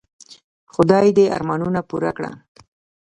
خدای 0.73 1.07
دي 1.17 1.25
ارمانونه 1.35 1.79
پوره 1.89 2.11
کړه. 2.17 2.31